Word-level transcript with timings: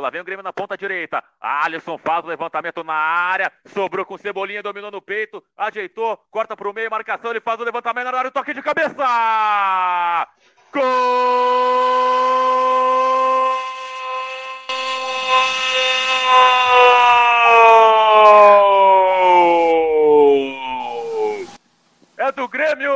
Lá 0.00 0.10
vem 0.10 0.20
o 0.20 0.24
Grêmio 0.24 0.42
na 0.42 0.52
ponta 0.52 0.76
direita. 0.76 1.22
Alisson 1.40 1.98
faz 1.98 2.24
o 2.24 2.28
levantamento 2.28 2.84
na 2.84 2.94
área. 2.94 3.52
Sobrou 3.66 4.04
com 4.04 4.18
Cebolinha, 4.18 4.62
dominou 4.62 4.90
no 4.90 5.02
peito. 5.02 5.42
Ajeitou, 5.56 6.16
corta 6.30 6.56
para 6.56 6.68
o 6.68 6.72
meio, 6.72 6.90
marcação. 6.90 7.30
Ele 7.30 7.40
faz 7.40 7.60
o 7.60 7.64
levantamento 7.64 8.10
na 8.10 8.18
área. 8.18 8.30
Toque 8.30 8.54
de 8.54 8.62
cabeça! 8.62 10.28
Gol! 10.72 10.82
É 22.16 22.32
do 22.32 22.46
Grêmio! 22.48 22.92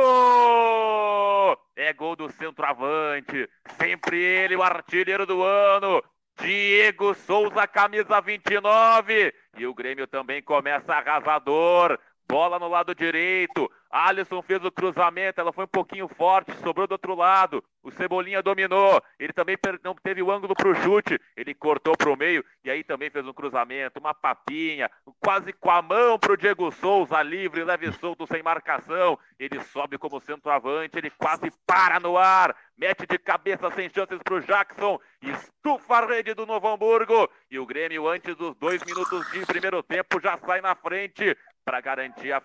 É 1.75 1.91
gol 1.93 2.15
do 2.15 2.29
centroavante. 2.31 3.49
Sempre 3.79 4.21
ele, 4.21 4.55
o 4.55 4.61
artilheiro 4.63 5.25
do 5.25 5.43
ano. 5.43 6.03
Diego 6.43 7.13
Souza, 7.13 7.65
camisa 7.65 8.19
29. 8.19 9.33
E 9.57 9.65
o 9.65 9.73
Grêmio 9.73 10.05
também 10.05 10.41
começa 10.41 10.93
arrasador. 10.93 11.97
Bola 12.27 12.57
no 12.57 12.67
lado 12.67 12.95
direito. 12.95 13.69
Alisson 13.93 14.41
fez 14.41 14.63
o 14.65 14.71
cruzamento, 14.71 15.39
ela 15.39 15.53
foi 15.53 15.65
um 15.65 15.67
pouquinho 15.67 16.07
forte, 16.07 16.51
sobrou 16.63 16.87
do 16.87 16.93
outro 16.93 17.13
lado. 17.13 17.63
O 17.83 17.91
Cebolinha 17.91 18.41
dominou. 18.41 18.99
Ele 19.19 19.31
também 19.31 19.55
não 19.83 19.93
teve 19.93 20.19
o 20.23 20.31
ângulo 20.31 20.55
para 20.55 20.67
o 20.67 20.73
chute. 20.73 21.19
Ele 21.37 21.53
cortou 21.53 21.95
para 21.95 22.09
o 22.09 22.17
meio 22.17 22.43
e 22.63 22.71
aí 22.71 22.83
também 22.83 23.11
fez 23.11 23.27
um 23.27 23.33
cruzamento, 23.33 23.99
uma 23.99 24.13
papinha, 24.13 24.89
quase 25.19 25.53
com 25.53 25.69
a 25.69 25.79
mão 25.81 26.17
para 26.17 26.33
o 26.33 26.37
Diego 26.37 26.71
Souza, 26.71 27.21
livre, 27.21 27.63
leve 27.63 27.91
solto, 27.91 28.25
sem 28.25 28.41
marcação. 28.41 29.19
Ele 29.37 29.59
sobe 29.65 29.99
como 29.99 30.19
centroavante, 30.19 30.97
ele 30.97 31.11
quase 31.11 31.51
para 31.67 31.99
no 31.99 32.17
ar. 32.17 32.55
Mete 32.75 33.05
de 33.05 33.19
cabeça 33.19 33.69
sem 33.71 33.91
chances 33.93 34.19
para 34.23 34.33
o 34.33 34.41
Jackson. 34.41 34.99
Estufa 35.21 35.97
a 35.97 36.07
rede 36.07 36.33
do 36.33 36.47
Novo 36.47 36.67
Hamburgo. 36.67 37.29
E 37.51 37.59
o 37.59 37.65
Grêmio, 37.65 38.07
antes 38.07 38.35
dos 38.35 38.55
dois 38.55 38.83
minutos 38.83 39.29
de 39.31 39.45
primeiro 39.45 39.83
tempo, 39.83 40.19
já 40.19 40.35
sai 40.39 40.61
na 40.61 40.73
frente 40.73 41.37
para 41.65 41.81
garantir 41.81 42.31
a, 42.31 42.41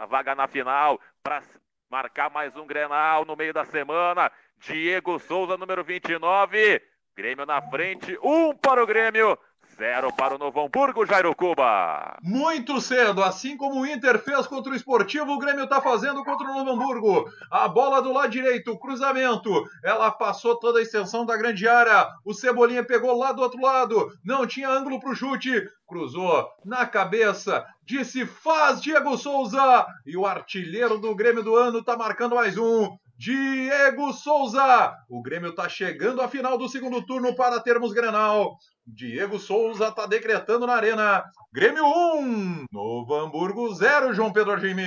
a, 0.00 0.06
vaga 0.06 0.34
na 0.34 0.46
final, 0.46 1.00
para 1.22 1.42
marcar 1.90 2.30
mais 2.30 2.56
um 2.56 2.66
Grenal 2.66 3.24
no 3.24 3.36
meio 3.36 3.52
da 3.52 3.64
semana. 3.64 4.30
Diego 4.58 5.18
Souza, 5.18 5.56
número 5.56 5.84
29. 5.84 6.82
Grêmio 7.16 7.46
na 7.46 7.62
frente, 7.62 8.18
um 8.22 8.52
para 8.54 8.82
o 8.82 8.86
Grêmio, 8.86 9.38
Zero 9.76 10.12
para 10.12 10.36
o 10.36 10.38
Novo 10.38 10.60
Hamburgo, 10.60 11.04
Jairo 11.04 11.34
Cuba. 11.34 12.16
Muito 12.22 12.80
cedo, 12.80 13.24
assim 13.24 13.56
como 13.56 13.80
o 13.80 13.86
Inter 13.86 14.20
fez 14.20 14.46
contra 14.46 14.72
o 14.72 14.76
Esportivo, 14.76 15.32
o 15.32 15.38
Grêmio 15.38 15.64
está 15.64 15.80
fazendo 15.80 16.24
contra 16.24 16.48
o 16.48 16.54
Novo 16.54 16.70
Hamburgo. 16.70 17.28
A 17.50 17.66
bola 17.66 18.00
do 18.00 18.12
lado 18.12 18.30
direito, 18.30 18.78
cruzamento. 18.78 19.64
Ela 19.82 20.12
passou 20.12 20.56
toda 20.56 20.78
a 20.78 20.82
extensão 20.82 21.26
da 21.26 21.36
grande 21.36 21.66
área. 21.66 22.08
O 22.24 22.32
Cebolinha 22.32 22.84
pegou 22.84 23.18
lá 23.18 23.32
do 23.32 23.42
outro 23.42 23.60
lado. 23.60 24.12
Não 24.24 24.46
tinha 24.46 24.68
ângulo 24.68 25.00
para 25.00 25.10
o 25.10 25.16
chute. 25.16 25.68
Cruzou 25.88 26.48
na 26.64 26.86
cabeça. 26.86 27.66
Disse 27.84 28.24
faz 28.24 28.80
Diego 28.80 29.18
Souza. 29.18 29.86
E 30.06 30.16
o 30.16 30.24
artilheiro 30.24 30.98
do 30.98 31.14
Grêmio 31.16 31.42
do 31.42 31.56
ano 31.56 31.80
está 31.80 31.96
marcando 31.96 32.36
mais 32.36 32.56
um. 32.56 32.96
Diego 33.16 34.12
Souza. 34.12 34.94
O 35.08 35.22
Grêmio 35.22 35.50
está 35.50 35.68
chegando 35.68 36.20
à 36.20 36.28
final 36.28 36.58
do 36.58 36.68
segundo 36.68 37.04
turno 37.04 37.34
para 37.34 37.60
termos 37.60 37.92
Grenal. 37.92 38.58
Diego 38.86 39.38
Souza 39.38 39.88
está 39.88 40.06
decretando 40.06 40.66
na 40.66 40.74
arena. 40.74 41.24
Grêmio 41.52 41.84
1, 41.84 42.66
Novo 42.70 43.14
Hamburgo 43.14 43.72
0, 43.72 44.12
João 44.12 44.32
Pedro 44.32 44.52
Argimi. 44.52 44.84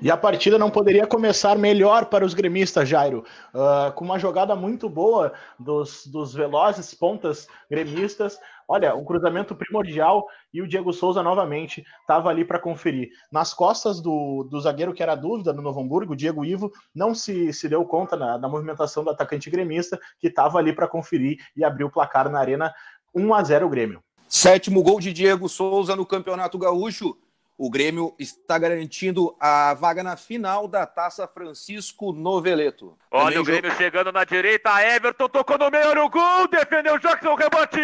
E 0.00 0.10
a 0.10 0.16
partida 0.16 0.58
não 0.58 0.70
poderia 0.70 1.06
começar 1.06 1.56
melhor 1.56 2.06
para 2.06 2.24
os 2.24 2.34
gremistas, 2.34 2.88
Jairo. 2.88 3.24
Uh, 3.54 3.92
com 3.92 4.04
uma 4.04 4.18
jogada 4.18 4.56
muito 4.56 4.88
boa 4.88 5.32
dos, 5.58 6.06
dos 6.06 6.34
velozes 6.34 6.94
pontas 6.94 7.46
gremistas. 7.70 8.38
Olha, 8.68 8.94
um 8.94 9.04
cruzamento 9.04 9.54
primordial 9.54 10.26
e 10.52 10.62
o 10.62 10.68
Diego 10.68 10.92
Souza 10.92 11.22
novamente 11.22 11.84
estava 12.00 12.30
ali 12.30 12.44
para 12.44 12.58
conferir. 12.58 13.10
Nas 13.30 13.52
costas 13.52 14.00
do, 14.00 14.44
do 14.44 14.60
zagueiro 14.60 14.94
que 14.94 15.02
era 15.02 15.14
dúvida 15.14 15.52
no 15.52 15.62
Novo 15.62 15.80
Hamburgo, 15.80 16.12
o 16.12 16.16
Diego 16.16 16.44
Ivo, 16.44 16.72
não 16.94 17.14
se, 17.14 17.52
se 17.52 17.68
deu 17.68 17.84
conta 17.84 18.16
na, 18.16 18.38
na 18.38 18.48
movimentação 18.48 19.04
do 19.04 19.10
atacante 19.10 19.50
gremista 19.50 19.98
que 20.18 20.28
estava 20.28 20.58
ali 20.58 20.72
para 20.72 20.88
conferir 20.88 21.38
e 21.56 21.64
abriu 21.64 21.88
o 21.88 21.90
placar 21.90 22.30
na 22.30 22.38
arena 22.38 22.72
1 23.14 23.34
a 23.34 23.42
0 23.42 23.66
o 23.66 23.70
Grêmio. 23.70 24.02
Sétimo 24.28 24.82
gol 24.82 24.98
de 24.98 25.12
Diego 25.12 25.48
Souza 25.48 25.94
no 25.94 26.04
Campeonato 26.06 26.58
Gaúcho. 26.58 27.16
O 27.56 27.70
Grêmio 27.70 28.14
está 28.18 28.58
garantindo 28.58 29.36
a 29.38 29.74
vaga 29.74 30.02
na 30.02 30.16
final 30.16 30.66
da 30.66 30.84
Taça 30.84 31.28
Francisco 31.28 32.12
Noveleto. 32.12 32.98
Olha 33.12 33.26
Também 33.26 33.38
o 33.38 33.44
Grêmio 33.44 33.70
chegando 33.76 34.10
na 34.10 34.24
direita, 34.24 34.70
Everton 34.82 35.28
tocou 35.28 35.56
no 35.56 35.70
meio, 35.70 35.88
olha 35.88 36.04
o 36.04 36.10
gol, 36.10 36.48
defendeu 36.48 36.94
o 36.94 36.98
Jackson, 36.98 37.36
rebote! 37.36 37.78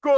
Gol! 0.00 0.14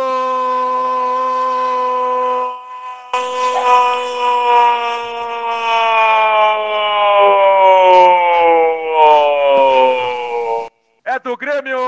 É 11.05 11.19
do 11.21 11.35
Grêmio! 11.39 11.79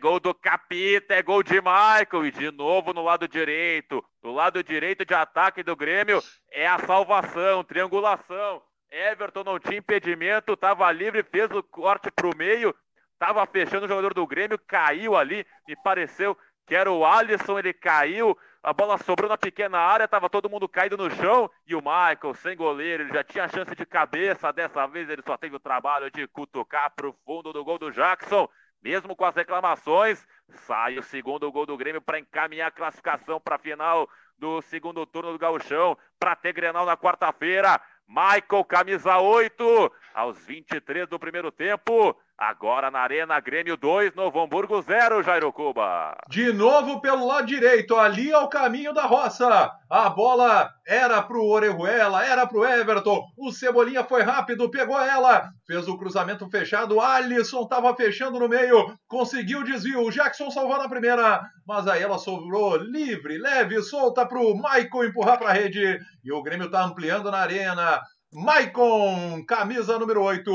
Gol 0.00 0.18
do 0.18 0.34
Capita, 0.34 1.14
é 1.14 1.22
gol 1.22 1.42
de 1.42 1.60
Michael. 1.60 2.26
E 2.26 2.30
de 2.32 2.50
novo 2.50 2.92
no 2.92 3.04
lado 3.04 3.28
direito. 3.28 4.02
Do 4.22 4.32
lado 4.32 4.64
direito 4.64 5.04
de 5.04 5.14
ataque 5.14 5.62
do 5.62 5.76
Grêmio 5.76 6.22
é 6.50 6.66
a 6.66 6.78
salvação, 6.78 7.62
triangulação. 7.62 8.62
Everton 8.90 9.44
não 9.44 9.58
tinha 9.58 9.78
impedimento, 9.78 10.54
estava 10.54 10.90
livre, 10.90 11.22
fez 11.22 11.50
o 11.52 11.62
corte 11.62 12.10
para 12.10 12.26
o 12.26 12.36
meio, 12.36 12.74
estava 13.12 13.46
fechando 13.46 13.84
o 13.84 13.88
jogador 13.88 14.12
do 14.12 14.26
Grêmio, 14.26 14.58
caiu 14.58 15.16
ali, 15.16 15.46
me 15.68 15.76
pareceu 15.76 16.36
que 16.66 16.74
era 16.74 16.90
o 16.90 17.04
Alisson, 17.04 17.58
ele 17.58 17.72
caiu, 17.72 18.36
a 18.62 18.72
bola 18.72 18.98
sobrou 18.98 19.28
na 19.28 19.36
pequena 19.36 19.78
área, 19.78 20.04
estava 20.04 20.30
todo 20.30 20.50
mundo 20.50 20.68
caído 20.68 20.96
no 20.96 21.10
chão 21.10 21.50
e 21.66 21.74
o 21.74 21.80
Michael, 21.80 22.34
sem 22.34 22.56
goleiro, 22.56 23.02
ele 23.04 23.12
já 23.12 23.24
tinha 23.24 23.48
chance 23.48 23.74
de 23.74 23.86
cabeça, 23.86 24.52
dessa 24.52 24.86
vez 24.86 25.08
ele 25.08 25.22
só 25.22 25.36
teve 25.36 25.56
o 25.56 25.60
trabalho 25.60 26.10
de 26.10 26.26
cutucar 26.28 26.92
para 26.94 27.08
o 27.08 27.16
fundo 27.24 27.52
do 27.52 27.64
gol 27.64 27.78
do 27.78 27.90
Jackson. 27.90 28.48
Mesmo 28.82 29.14
com 29.14 29.24
as 29.24 29.34
reclamações, 29.34 30.26
sai 30.66 30.98
o 30.98 31.02
segundo 31.02 31.50
gol 31.52 31.66
do 31.66 31.76
Grêmio 31.76 32.00
para 32.00 32.18
encaminhar 32.18 32.68
a 32.68 32.72
classificação 32.72 33.38
para 33.40 33.56
a 33.56 33.58
final 33.58 34.08
do 34.38 34.62
segundo 34.62 35.04
turno 35.04 35.32
do 35.32 35.38
Gauchão, 35.38 35.96
para 36.18 36.34
ter 36.34 36.52
Grenal 36.52 36.86
na 36.86 36.96
quarta-feira. 36.96 37.80
Michael, 38.08 38.64
camisa 38.64 39.18
8, 39.18 39.92
aos 40.14 40.38
23 40.46 41.06
do 41.06 41.18
primeiro 41.18 41.52
tempo. 41.52 42.18
Agora 42.42 42.90
na 42.90 43.00
Arena 43.00 43.38
Grêmio 43.38 43.76
2, 43.76 44.14
Novo 44.14 44.40
Hamburgo 44.40 44.80
0, 44.80 45.22
Jairo 45.22 45.52
Cuba. 45.52 46.16
De 46.26 46.50
novo 46.54 46.98
pelo 46.98 47.26
lado 47.26 47.46
direito, 47.46 47.94
ali 47.94 48.32
ao 48.32 48.48
caminho 48.48 48.94
da 48.94 49.04
roça. 49.04 49.70
A 49.90 50.08
bola 50.08 50.70
era 50.86 51.20
pro 51.20 51.44
Orejuela, 51.44 52.24
era 52.24 52.46
pro 52.46 52.64
Everton. 52.64 53.22
O 53.36 53.52
Cebolinha 53.52 54.02
foi 54.04 54.22
rápido, 54.22 54.70
pegou 54.70 54.98
ela, 54.98 55.50
fez 55.66 55.86
o 55.86 55.98
cruzamento 55.98 56.48
fechado. 56.48 56.98
Alisson 56.98 57.66
tava 57.66 57.94
fechando 57.94 58.38
no 58.38 58.48
meio, 58.48 58.90
conseguiu 59.06 59.60
o 59.60 59.64
desvio. 59.64 60.00
O 60.00 60.10
Jackson 60.10 60.50
salvou 60.50 60.78
na 60.78 60.88
primeira, 60.88 61.42
mas 61.68 61.86
aí 61.86 62.02
ela 62.02 62.16
sobrou 62.16 62.74
livre, 62.76 63.36
leve, 63.36 63.82
solta 63.82 64.24
pro 64.24 64.56
Maicon 64.56 65.04
empurrar 65.04 65.38
pra 65.38 65.52
rede. 65.52 66.00
E 66.24 66.32
o 66.32 66.42
Grêmio 66.42 66.70
tá 66.70 66.82
ampliando 66.82 67.30
na 67.30 67.40
arena. 67.40 68.00
Maicon, 68.32 69.44
camisa 69.44 69.98
número 69.98 70.22
8, 70.22 70.52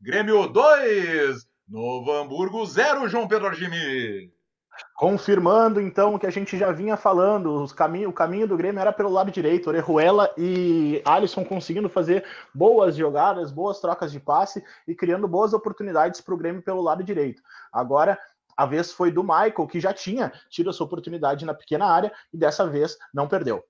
Grêmio 0.00 0.48
2, 0.48 1.46
Novo 1.68 2.10
Hamburgo 2.10 2.64
0, 2.64 3.06
João 3.06 3.28
Pedro 3.28 3.48
Argimi. 3.48 4.32
Confirmando 4.96 5.78
então 5.78 6.14
o 6.14 6.18
que 6.18 6.26
a 6.26 6.30
gente 6.30 6.56
já 6.56 6.72
vinha 6.72 6.96
falando, 6.96 7.62
os 7.62 7.70
caminho, 7.70 8.08
o 8.08 8.14
caminho 8.14 8.48
do 8.48 8.56
Grêmio 8.56 8.80
era 8.80 8.94
pelo 8.94 9.10
lado 9.10 9.30
direito, 9.30 9.68
Orejuela 9.68 10.32
e 10.38 11.02
Alisson 11.04 11.44
conseguindo 11.44 11.90
fazer 11.90 12.24
boas 12.54 12.96
jogadas, 12.96 13.52
boas 13.52 13.78
trocas 13.78 14.10
de 14.10 14.18
passe 14.18 14.64
e 14.86 14.94
criando 14.94 15.28
boas 15.28 15.52
oportunidades 15.52 16.22
para 16.22 16.32
o 16.32 16.38
Grêmio 16.38 16.62
pelo 16.62 16.80
lado 16.80 17.04
direito. 17.04 17.42
Agora 17.70 18.18
a 18.56 18.64
vez 18.64 18.90
foi 18.90 19.10
do 19.10 19.22
Michael, 19.22 19.66
que 19.68 19.78
já 19.80 19.92
tinha 19.92 20.32
tido 20.48 20.70
essa 20.70 20.82
oportunidade 20.82 21.44
na 21.44 21.52
pequena 21.52 21.84
área 21.84 22.10
e 22.32 22.38
dessa 22.38 22.66
vez 22.66 22.96
não 23.12 23.28
perdeu. 23.28 23.62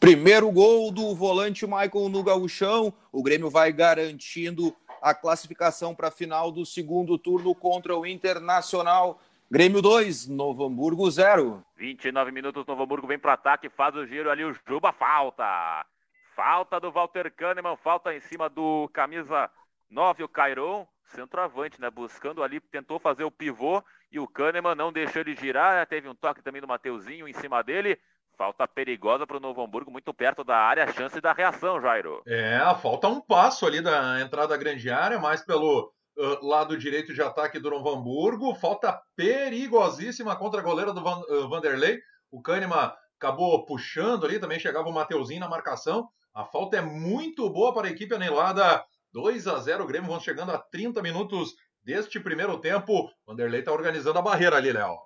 Primeiro 0.00 0.50
gol 0.50 0.90
do 0.90 1.14
volante 1.14 1.66
Michael 1.66 2.08
no 2.10 2.22
gauchão, 2.22 2.92
o 3.10 3.22
Grêmio 3.22 3.48
vai 3.48 3.72
garantindo 3.72 4.74
a 5.00 5.14
classificação 5.14 5.94
para 5.94 6.08
a 6.08 6.10
final 6.10 6.50
do 6.50 6.64
segundo 6.66 7.16
turno 7.18 7.54
contra 7.54 7.96
o 7.96 8.06
Internacional. 8.06 9.20
Grêmio 9.50 9.80
2, 9.80 10.28
Novo 10.28 10.64
Hamburgo 10.64 11.10
0. 11.10 11.64
29 11.76 12.32
minutos, 12.32 12.66
Novo 12.66 12.82
Hamburgo 12.82 13.06
vem 13.06 13.18
para 13.18 13.30
o 13.30 13.34
ataque, 13.34 13.68
faz 13.68 13.94
o 13.94 14.06
giro 14.06 14.30
ali, 14.30 14.44
o 14.44 14.54
Juba 14.66 14.92
falta. 14.92 15.86
Falta 16.34 16.80
do 16.80 16.90
Walter 16.90 17.30
Kahneman, 17.30 17.76
falta 17.76 18.14
em 18.14 18.20
cima 18.20 18.48
do 18.48 18.88
camisa 18.92 19.50
9, 19.88 20.24
o 20.24 20.28
Cairon, 20.28 20.86
centroavante, 21.04 21.80
né? 21.80 21.88
Buscando 21.90 22.42
ali, 22.42 22.58
tentou 22.58 22.98
fazer 22.98 23.24
o 23.24 23.30
pivô 23.30 23.82
e 24.10 24.18
o 24.18 24.26
Kahneman 24.26 24.74
não 24.74 24.92
deixou 24.92 25.20
ele 25.20 25.36
girar. 25.36 25.86
Teve 25.86 26.08
um 26.08 26.14
toque 26.14 26.42
também 26.42 26.60
do 26.60 26.68
Mateuzinho 26.68 27.28
em 27.28 27.32
cima 27.32 27.62
dele. 27.62 27.98
Falta 28.36 28.66
perigosa 28.66 29.26
para 29.26 29.36
o 29.36 29.40
Novo 29.40 29.62
Hamburgo, 29.62 29.90
muito 29.90 30.12
perto 30.12 30.42
da 30.42 30.56
área, 30.56 30.92
chance 30.92 31.20
da 31.20 31.32
reação, 31.32 31.80
Jairo. 31.80 32.22
É, 32.26 32.58
falta 32.82 33.08
um 33.08 33.20
passo 33.20 33.64
ali 33.64 33.80
da 33.80 34.20
entrada 34.20 34.48
da 34.48 34.56
grande 34.56 34.90
área, 34.90 35.18
mais 35.20 35.44
pelo 35.44 35.92
uh, 36.18 36.46
lado 36.46 36.76
direito 36.76 37.14
de 37.14 37.22
ataque 37.22 37.58
do 37.58 37.70
Novo 37.70 37.90
Hamburgo. 37.90 38.54
Falta 38.54 39.00
perigosíssima 39.16 40.34
contra 40.36 40.60
a 40.60 40.62
goleira 40.62 40.92
do 40.92 41.02
Van, 41.02 41.20
uh, 41.20 41.48
Vanderlei. 41.48 42.00
O 42.30 42.42
Kahneman 42.42 42.92
acabou 43.16 43.64
puxando 43.64 44.26
ali, 44.26 44.40
também 44.40 44.58
chegava 44.58 44.88
o 44.88 44.92
Mateuzinho 44.92 45.40
na 45.40 45.48
marcação. 45.48 46.08
A 46.34 46.44
falta 46.44 46.76
é 46.76 46.80
muito 46.80 47.48
boa 47.48 47.72
para 47.72 47.86
a 47.86 47.90
equipe 47.90 48.14
anelada. 48.14 48.84
2 49.12 49.46
a 49.46 49.58
0 49.58 49.84
o 49.84 49.86
Grêmio 49.86 50.10
vão 50.10 50.18
chegando 50.18 50.50
a 50.50 50.58
30 50.58 51.00
minutos 51.00 51.54
deste 51.84 52.18
primeiro 52.18 52.58
tempo. 52.58 53.08
Vanderlei 53.24 53.60
está 53.60 53.72
organizando 53.72 54.18
a 54.18 54.22
barreira 54.22 54.56
ali, 54.56 54.72
Léo. 54.72 54.98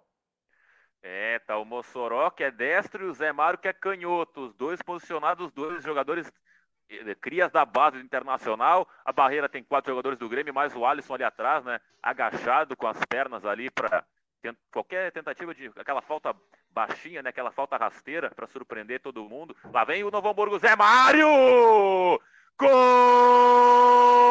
É, 1.02 1.38
tá 1.40 1.56
o 1.56 1.64
Mossoró 1.64 2.30
que 2.30 2.42
é 2.42 2.50
destro 2.50 3.04
e 3.04 3.08
o 3.08 3.14
Zé 3.14 3.32
Mário 3.32 3.58
que 3.58 3.68
é 3.68 3.72
canhoto. 3.72 4.46
Os 4.46 4.54
dois 4.54 4.82
posicionados, 4.82 5.52
dois 5.52 5.82
jogadores 5.82 6.30
eh, 6.90 7.14
crias 7.20 7.52
da 7.52 7.64
base 7.64 7.98
Internacional. 7.98 8.88
A 9.04 9.12
barreira 9.12 9.48
tem 9.48 9.62
quatro 9.62 9.92
jogadores 9.92 10.18
do 10.18 10.28
Grêmio, 10.28 10.52
mais 10.52 10.74
o 10.74 10.84
Alisson 10.84 11.14
ali 11.14 11.24
atrás, 11.24 11.64
né? 11.64 11.80
Agachado 12.02 12.76
com 12.76 12.86
as 12.86 12.98
pernas 13.08 13.44
ali 13.44 13.70
para 13.70 14.04
qualquer 14.70 15.12
tentativa 15.12 15.54
de 15.54 15.70
aquela 15.76 16.02
falta 16.02 16.34
baixinha, 16.70 17.22
né? 17.22 17.30
Aquela 17.30 17.50
falta 17.50 17.76
rasteira 17.76 18.30
para 18.30 18.46
surpreender 18.46 19.00
todo 19.00 19.28
mundo. 19.28 19.56
Lá 19.72 19.84
vem 19.84 20.04
o 20.04 20.10
Novo 20.10 20.28
Hamburgo, 20.28 20.58
Zé 20.58 20.74
Mário! 20.76 21.28
Gol! 22.58 24.27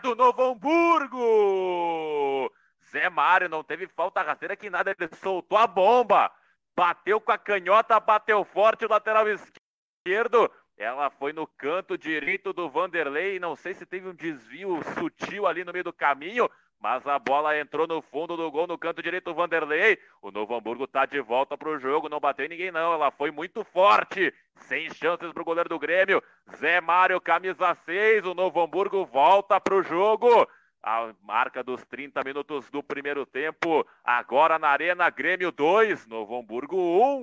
Do 0.00 0.14
Novo 0.14 0.52
Hamburgo! 0.52 2.52
Zé 2.90 3.08
Mário 3.08 3.48
não 3.48 3.62
teve 3.62 3.86
falta 3.86 4.22
rasteira 4.22 4.56
que 4.56 4.68
nada, 4.68 4.90
ele 4.90 5.08
soltou 5.16 5.56
a 5.56 5.66
bomba. 5.66 6.30
Bateu 6.76 7.20
com 7.20 7.32
a 7.32 7.38
canhota, 7.38 8.00
bateu 8.00 8.44
forte 8.44 8.84
o 8.84 8.88
lateral 8.88 9.26
esquerdo. 9.28 10.50
Ela 10.76 11.10
foi 11.10 11.32
no 11.32 11.46
canto 11.46 11.98
direito 11.98 12.52
do 12.52 12.68
Vanderlei. 12.68 13.38
Não 13.38 13.54
sei 13.54 13.74
se 13.74 13.84
teve 13.84 14.08
um 14.08 14.14
desvio 14.14 14.80
sutil 14.98 15.46
ali 15.46 15.62
no 15.62 15.72
meio 15.72 15.84
do 15.84 15.92
caminho, 15.92 16.50
mas 16.80 17.06
a 17.06 17.18
bola 17.18 17.58
entrou 17.58 17.86
no 17.86 18.00
fundo 18.00 18.36
do 18.36 18.50
gol, 18.50 18.66
no 18.66 18.78
canto 18.78 19.02
direito 19.02 19.24
do 19.24 19.34
Vanderlei. 19.34 19.98
O 20.22 20.30
Novo 20.30 20.54
Hamburgo 20.54 20.86
tá 20.86 21.04
de 21.04 21.20
volta 21.20 21.56
pro 21.56 21.78
jogo, 21.78 22.08
não 22.08 22.18
bateu 22.18 22.48
ninguém 22.48 22.72
não. 22.72 22.94
Ela 22.94 23.10
foi 23.10 23.30
muito 23.30 23.62
forte, 23.64 24.32
sem 24.62 24.88
chances 24.94 25.30
pro 25.32 25.44
goleiro 25.44 25.68
do 25.68 25.78
Grêmio. 25.78 26.22
Zé 26.56 26.80
Mário, 26.80 27.20
camisa 27.20 27.76
6. 27.84 28.24
O 28.24 28.34
Novo 28.34 28.62
Hamburgo 28.62 29.04
volta 29.04 29.60
pro 29.60 29.82
jogo. 29.82 30.48
A 30.82 31.12
marca 31.22 31.62
dos 31.62 31.84
30 31.84 32.22
minutos 32.24 32.70
do 32.70 32.82
primeiro 32.82 33.26
tempo. 33.26 33.86
Agora 34.02 34.58
na 34.58 34.68
Arena, 34.68 35.10
Grêmio 35.10 35.52
2, 35.52 36.06
Novo 36.06 36.38
Hamburgo 36.38 36.78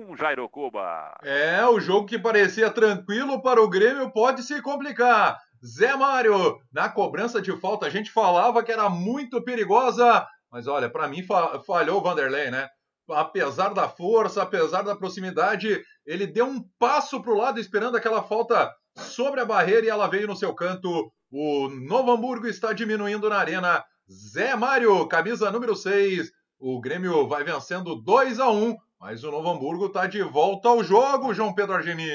1, 0.08 0.16
Jairo 0.16 0.48
Cuba. 0.48 1.18
É, 1.24 1.66
o 1.66 1.80
jogo 1.80 2.06
que 2.06 2.16
parecia 2.16 2.70
tranquilo 2.70 3.42
para 3.42 3.60
o 3.60 3.68
Grêmio 3.68 4.08
pode 4.12 4.44
se 4.44 4.62
complicar. 4.62 5.36
Zé 5.64 5.96
Mário, 5.96 6.58
na 6.72 6.88
cobrança 6.88 7.40
de 7.40 7.54
falta, 7.60 7.86
a 7.86 7.90
gente 7.90 8.10
falava 8.10 8.62
que 8.62 8.72
era 8.72 8.88
muito 8.88 9.42
perigosa, 9.42 10.26
mas 10.50 10.66
olha, 10.66 10.90
para 10.90 11.08
mim 11.08 11.22
falhou 11.66 11.98
o 11.98 12.02
Vanderlei, 12.02 12.50
né? 12.50 12.68
Apesar 13.10 13.70
da 13.70 13.88
força, 13.88 14.42
apesar 14.42 14.82
da 14.82 14.96
proximidade, 14.96 15.82
ele 16.04 16.26
deu 16.26 16.46
um 16.46 16.62
passo 16.78 17.22
para 17.22 17.32
o 17.32 17.36
lado 17.36 17.58
esperando 17.58 17.96
aquela 17.96 18.22
falta 18.22 18.70
sobre 18.96 19.40
a 19.40 19.46
barreira 19.46 19.86
e 19.86 19.88
ela 19.88 20.08
veio 20.08 20.26
no 20.26 20.36
seu 20.36 20.54
canto. 20.54 21.10
O 21.30 21.68
Novo 21.68 22.12
Hamburgo 22.12 22.46
está 22.46 22.72
diminuindo 22.72 23.28
na 23.28 23.36
arena. 23.36 23.82
Zé 24.10 24.54
Mário, 24.54 25.06
camisa 25.06 25.50
número 25.50 25.74
6. 25.74 26.30
O 26.58 26.80
Grêmio 26.80 27.26
vai 27.26 27.44
vencendo 27.44 27.94
2 27.94 28.40
a 28.40 28.50
1 28.50 28.76
mas 29.00 29.22
o 29.22 29.30
Novo 29.30 29.48
Hamburgo 29.48 29.86
está 29.86 30.06
de 30.06 30.20
volta 30.22 30.68
ao 30.68 30.82
jogo, 30.82 31.32
João 31.32 31.54
Pedro 31.54 31.74
Argeni. 31.74 32.10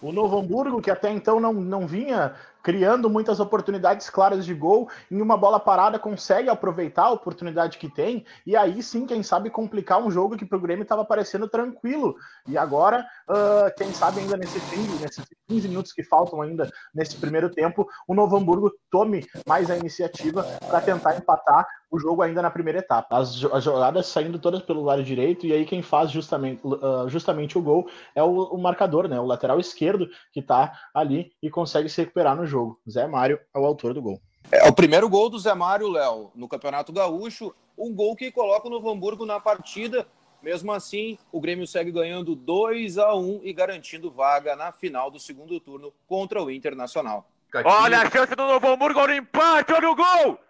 O 0.00 0.12
Novo 0.12 0.38
Hamburgo, 0.38 0.80
que 0.80 0.90
até 0.90 1.10
então 1.10 1.40
não, 1.40 1.52
não 1.52 1.86
vinha 1.86 2.34
criando 2.66 3.08
muitas 3.08 3.38
oportunidades 3.38 4.10
claras 4.10 4.44
de 4.44 4.52
gol, 4.52 4.90
em 5.08 5.22
uma 5.22 5.36
bola 5.36 5.60
parada 5.60 6.00
consegue 6.00 6.48
aproveitar 6.48 7.04
a 7.04 7.12
oportunidade 7.12 7.78
que 7.78 7.88
tem, 7.88 8.26
e 8.44 8.56
aí 8.56 8.82
sim, 8.82 9.06
quem 9.06 9.22
sabe, 9.22 9.50
complicar 9.50 10.02
um 10.02 10.10
jogo 10.10 10.36
que 10.36 10.44
para 10.44 10.58
o 10.58 10.60
Grêmio 10.60 10.82
estava 10.82 11.04
parecendo 11.04 11.48
tranquilo. 11.48 12.16
E 12.44 12.58
agora, 12.58 13.06
uh, 13.30 13.72
quem 13.76 13.92
sabe 13.92 14.18
ainda 14.18 14.36
nesse 14.36 14.58
fim, 14.58 14.84
nesses 15.00 15.24
15 15.48 15.68
minutos 15.68 15.92
que 15.92 16.02
faltam 16.02 16.42
ainda 16.42 16.68
nesse 16.92 17.16
primeiro 17.16 17.50
tempo, 17.50 17.86
o 18.08 18.14
Novo 18.16 18.36
Hamburgo 18.36 18.72
tome 18.90 19.24
mais 19.46 19.70
a 19.70 19.76
iniciativa 19.76 20.42
para 20.68 20.80
tentar 20.80 21.16
empatar 21.16 21.68
o 21.96 22.00
jogo 22.00 22.22
ainda 22.22 22.42
na 22.42 22.50
primeira 22.50 22.78
etapa. 22.78 23.16
As, 23.16 23.42
as, 23.44 23.64
jogadas 23.64 24.06
saindo 24.06 24.38
todas 24.38 24.62
pelo 24.62 24.82
lado 24.82 25.02
direito, 25.02 25.46
e 25.46 25.52
aí 25.52 25.64
quem 25.64 25.82
faz 25.82 26.10
justamente, 26.10 26.60
uh, 26.64 27.08
justamente 27.08 27.58
o 27.58 27.62
gol 27.62 27.88
é 28.14 28.22
o, 28.22 28.28
o, 28.28 28.58
marcador, 28.58 29.08
né? 29.08 29.18
O 29.18 29.26
lateral 29.26 29.58
esquerdo 29.58 30.08
que 30.32 30.40
está 30.40 30.72
ali 30.94 31.32
e 31.42 31.50
consegue 31.50 31.88
se 31.88 32.00
recuperar 32.02 32.36
no 32.36 32.46
jogo. 32.46 32.78
Zé 32.88 33.06
Mário 33.06 33.40
é 33.54 33.58
o 33.58 33.64
autor 33.64 33.94
do 33.94 34.02
gol. 34.02 34.20
É 34.52 34.68
o 34.68 34.72
primeiro 34.72 35.08
gol 35.08 35.28
do 35.28 35.38
Zé 35.38 35.54
Mário, 35.54 35.88
Léo, 35.88 36.30
no 36.34 36.48
Campeonato 36.48 36.92
Gaúcho. 36.92 37.54
Um 37.76 37.94
gol 37.94 38.14
que 38.14 38.30
coloca 38.30 38.68
o 38.68 38.70
Novo 38.70 38.90
Hamburgo 38.90 39.26
na 39.26 39.40
partida. 39.40 40.06
Mesmo 40.42 40.72
assim, 40.72 41.18
o 41.32 41.40
Grêmio 41.40 41.66
segue 41.66 41.90
ganhando 41.90 42.36
2 42.36 42.98
a 42.98 43.14
1 43.14 43.40
e 43.42 43.52
garantindo 43.52 44.10
vaga 44.10 44.54
na 44.54 44.70
final 44.70 45.10
do 45.10 45.18
segundo 45.18 45.58
turno 45.58 45.92
contra 46.06 46.42
o 46.42 46.50
Internacional. 46.50 47.26
Olha 47.64 48.02
a 48.02 48.10
chance 48.10 48.34
do 48.34 48.46
Novo 48.46 48.68
Hamburgo, 48.68 49.00
olha 49.00 49.14
o 49.14 49.16
empate, 49.16 49.72
olha 49.72 49.90
o 49.90 49.96
gol! 49.96 50.45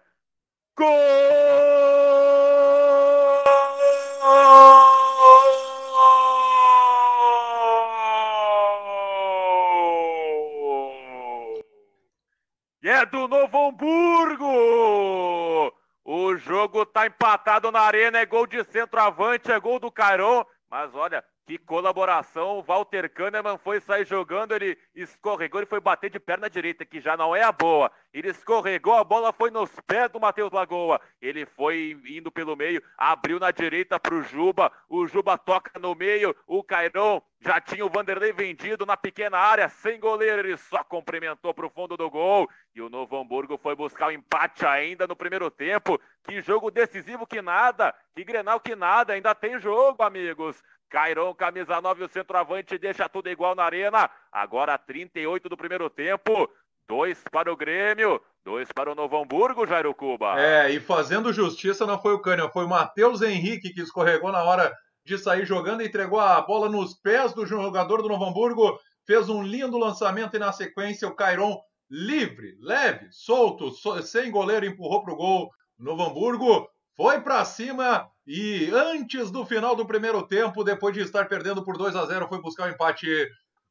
Gol! 0.77 0.87
E 12.83 12.89
é 12.89 13.05
do 13.07 13.27
Novo 13.27 13.69
Hamburgo! 13.69 14.45
O 16.05 16.35
jogo 16.37 16.85
tá 16.85 17.07
empatado 17.07 17.71
na 17.71 17.81
arena, 17.81 18.19
é 18.19 18.25
gol 18.27 18.45
de 18.45 18.63
centroavante, 18.65 19.51
é 19.51 19.59
gol 19.59 19.79
do 19.79 19.91
Caron. 19.91 20.45
Mas 20.69 20.93
olha, 20.93 21.23
que 21.47 21.57
colaboração, 21.57 22.59
o 22.59 22.61
Walter 22.61 23.09
Kahneman 23.09 23.57
foi 23.57 23.79
sair 23.79 24.05
jogando, 24.05 24.51
ele 24.51 24.77
escorregou, 24.93 25.61
ele 25.61 25.65
foi 25.65 25.79
bater 25.79 26.09
de 26.09 26.19
perna 26.19 26.49
direita, 26.49 26.83
que 26.83 26.99
já 26.99 27.15
não 27.15 27.33
é 27.33 27.41
a 27.41 27.53
boa. 27.53 27.89
Ele 28.13 28.29
escorregou, 28.29 28.95
a 28.95 29.03
bola 29.03 29.31
foi 29.31 29.49
nos 29.49 29.71
pés 29.87 30.11
do 30.11 30.19
Matheus 30.19 30.51
Lagoa. 30.51 30.99
Ele 31.21 31.45
foi 31.45 31.97
indo 32.05 32.29
pelo 32.29 32.57
meio, 32.57 32.83
abriu 32.97 33.39
na 33.39 33.49
direita 33.49 33.97
para 33.97 34.13
o 34.13 34.23
Juba. 34.23 34.69
O 34.89 35.07
Juba 35.07 35.37
toca 35.37 35.79
no 35.79 35.95
meio, 35.95 36.35
o 36.45 36.61
Cairon 36.61 37.21
já 37.39 37.61
tinha 37.61 37.85
o 37.85 37.89
Vanderlei 37.89 38.33
vendido 38.33 38.85
na 38.85 38.97
pequena 38.97 39.37
área, 39.37 39.69
sem 39.69 39.99
goleiro, 39.99 40.39
ele 40.39 40.57
só 40.57 40.83
cumprimentou 40.83 41.53
para 41.53 41.65
o 41.65 41.69
fundo 41.69 41.95
do 41.95 42.09
gol. 42.09 42.49
E 42.75 42.81
o 42.81 42.89
Novo 42.89 43.17
Hamburgo 43.17 43.57
foi 43.57 43.75
buscar 43.75 44.07
o 44.07 44.11
empate 44.11 44.65
ainda 44.65 45.07
no 45.07 45.15
primeiro 45.15 45.49
tempo. 45.49 45.99
Que 46.23 46.41
jogo 46.41 46.69
decisivo 46.69 47.25
que 47.25 47.41
nada, 47.41 47.95
que 48.15 48.23
Grenal 48.23 48.59
que 48.59 48.75
nada, 48.75 49.13
ainda 49.13 49.33
tem 49.33 49.59
jogo, 49.59 50.03
amigos. 50.03 50.61
Cairon, 50.89 51.33
camisa 51.33 51.81
9, 51.81 52.05
o 52.05 52.09
centroavante 52.09 52.77
deixa 52.77 53.09
tudo 53.09 53.29
igual 53.29 53.55
na 53.55 53.63
arena. 53.63 54.09
Agora 54.31 54.77
38 54.77 55.49
do 55.49 55.57
primeiro 55.57 55.89
tempo. 55.89 56.49
Dois 56.87 57.21
para 57.29 57.51
o 57.51 57.57
Grêmio, 57.57 58.21
dois 58.45 58.71
para 58.71 58.89
o 58.89 58.95
Novo 58.95 59.17
Hamburgo, 59.17 59.67
Jairo 59.67 59.93
Cuba. 59.93 60.39
É, 60.39 60.71
e 60.71 60.79
fazendo 60.79 61.33
justiça 61.33 61.85
não 61.85 62.01
foi 62.01 62.13
o 62.13 62.21
Cânio, 62.21 62.49
foi 62.49 62.63
o 62.63 62.69
Matheus 62.69 63.21
Henrique 63.21 63.73
que 63.73 63.81
escorregou 63.81 64.31
na 64.31 64.41
hora 64.41 64.73
de 65.05 65.17
sair 65.17 65.45
jogando, 65.45 65.83
entregou 65.83 66.19
a 66.19 66.39
bola 66.41 66.69
nos 66.69 66.93
pés 66.93 67.33
do 67.33 67.45
jogador 67.45 68.01
do 68.01 68.07
Novo 68.07 68.23
Hamburgo, 68.23 68.79
fez 69.05 69.27
um 69.27 69.43
lindo 69.43 69.77
lançamento 69.77 70.37
e 70.37 70.39
na 70.39 70.53
sequência 70.53 71.07
o 71.07 71.15
Cairon 71.15 71.59
livre, 71.89 72.57
leve, 72.61 73.07
solto, 73.11 73.71
sem 74.01 74.31
goleiro, 74.31 74.65
empurrou 74.65 75.03
para 75.03 75.13
o 75.13 75.17
gol. 75.17 75.49
Novo 75.77 76.03
Hamburgo 76.03 76.69
foi 76.97 77.21
para 77.21 77.45
cima 77.45 78.09
e 78.25 78.71
antes 78.73 79.29
do 79.29 79.45
final 79.45 79.75
do 79.75 79.85
primeiro 79.85 80.23
tempo, 80.23 80.63
depois 80.63 80.95
de 80.95 81.01
estar 81.01 81.29
perdendo 81.29 81.63
por 81.63 81.77
2 81.77 81.95
a 81.95 82.05
0, 82.07 82.27
foi 82.27 82.41
buscar 82.41 82.63
o 82.63 82.67
um 82.67 82.71
empate. 82.71 83.07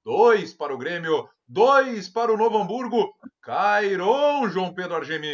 Dois 0.04 0.54
para 0.54 0.72
o 0.72 0.78
Grêmio, 0.78 1.28
dois 1.48 2.08
para 2.08 2.32
o 2.32 2.36
Novo 2.36 2.56
Hamburgo. 2.56 3.12
Cairon, 3.42 4.48
João 4.48 4.72
Pedro 4.72 4.94
Argemi. 4.94 5.28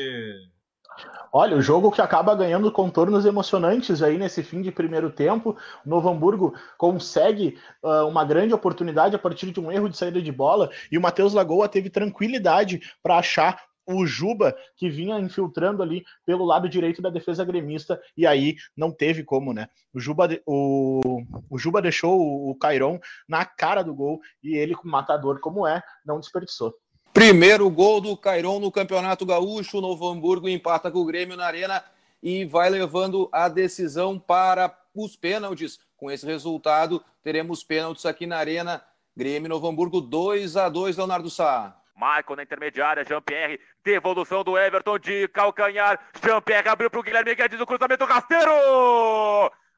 Olha, 1.31 1.57
o 1.57 1.63
jogo 1.63 1.91
que 1.91 2.01
acaba 2.01 2.35
ganhando 2.35 2.73
contornos 2.73 3.27
emocionantes 3.27 4.03
aí 4.03 4.17
nesse 4.17 4.43
fim 4.43 4.63
de 4.63 4.73
primeiro 4.73 5.11
tempo. 5.11 5.57
O 5.85 5.89
Novo 5.89 6.09
Hamburgo 6.09 6.55
consegue 6.79 7.59
uh, 7.83 8.07
uma 8.07 8.25
grande 8.25 8.55
oportunidade 8.55 9.15
a 9.15 9.19
partir 9.19 9.51
de 9.51 9.61
um 9.61 9.71
erro 9.71 9.91
de 9.91 9.97
saída 9.97 10.21
de 10.21 10.33
bola 10.33 10.71
e 10.91 10.97
o 10.97 11.01
Matheus 11.01 11.35
Lagoa 11.35 11.69
teve 11.69 11.91
tranquilidade 11.91 12.81
para 13.03 13.19
achar 13.19 13.63
o 13.87 14.07
Juba, 14.07 14.57
que 14.77 14.89
vinha 14.89 15.19
infiltrando 15.19 15.83
ali 15.83 16.05
pelo 16.25 16.45
lado 16.45 16.69
direito 16.69 17.03
da 17.03 17.11
defesa 17.11 17.45
gremista, 17.45 18.01
e 18.17 18.27
aí 18.27 18.57
não 18.77 18.91
teve 18.91 19.25
como, 19.25 19.53
né? 19.53 19.69
O 19.93 20.01
Juba, 20.01 20.29
o, 20.47 21.23
o 21.51 21.59
Juba 21.59 21.83
deixou 21.83 22.49
o 22.49 22.55
Cairon 22.55 22.99
na 23.29 23.45
cara 23.45 23.83
do 23.83 23.95
gol, 23.95 24.21
e 24.43 24.57
ele, 24.57 24.75
matador 24.85 25.41
como 25.41 25.67
é, 25.67 25.83
não 26.05 26.21
desperdiçou. 26.21 26.75
Primeiro 27.13 27.69
gol 27.69 28.01
do 28.01 28.17
Cairon 28.17 28.59
no 28.59 28.73
Campeonato 28.73 29.27
Gaúcho, 29.27 29.79
o 29.79 29.81
Novo 29.83 30.09
Hamburgo 30.09 30.49
empata 30.49 30.91
com 30.91 31.01
o 31.01 31.05
Grêmio 31.05 31.37
na 31.37 31.45
Arena 31.45 31.85
e 32.23 32.47
vai 32.47 32.71
levando 32.71 33.29
a 33.31 33.49
decisão 33.49 34.19
para 34.19 34.75
os 34.95 35.17
pênaltis 35.17 35.79
Com 35.97 36.11
esse 36.11 36.25
resultado, 36.25 37.05
teremos 37.23 37.63
pênaltis 37.63 38.07
aqui 38.07 38.27
na 38.27 38.39
Arena. 38.39 38.83
Grêmio 39.15 39.49
Novo 39.49 39.69
Hamburgo 39.69 40.01
2 40.01 40.57
a 40.57 40.71
2 40.71 40.97
Leonardo 40.97 41.29
Sá. 41.29 41.79
Michael 41.97 42.37
na 42.37 42.43
intermediária, 42.43 43.05
Jean-Pierre, 43.05 43.61
devolução 43.85 44.43
do 44.43 44.59
Everton 44.59 44.99
de 44.99 45.29
calcanhar. 45.29 46.01
Jean-Pierre 46.25 46.69
abriu 46.69 46.91
para 46.91 47.01
o 47.01 47.03
Guilherme 47.03 47.35
Guedes, 47.35 47.61
o 47.61 47.67
cruzamento 47.67 48.05
rasteiro! 48.05 48.53